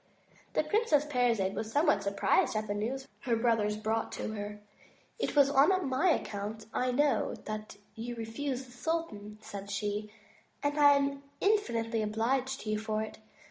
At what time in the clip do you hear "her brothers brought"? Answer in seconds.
3.19-4.15